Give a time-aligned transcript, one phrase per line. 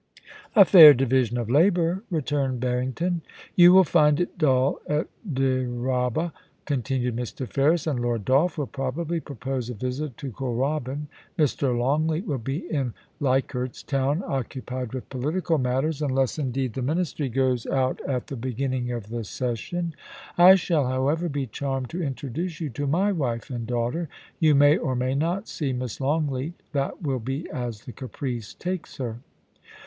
[0.55, 3.21] 'A fair division of labour,' returned Barrington.
[3.39, 6.31] * You wnll find it dull at Dyraaba,'
[6.65, 7.47] continued Mr.
[7.47, 11.05] Ferris;* and Lord Dolph will probably propose a visit to Kooralbyn.
[11.37, 11.77] Mr.
[11.77, 17.67] Longleat will be in Leichardt's Town occupied with political matters, unless, indeed, the Ministry goes
[17.67, 19.93] out at the beginning of the session.
[20.35, 24.09] I shall, however, be charmed to introduce you to my wife and daughter.
[24.39, 28.97] You may, or may not, see Miss Longleat; that will be as the caprice takes
[28.97, 29.19] her.'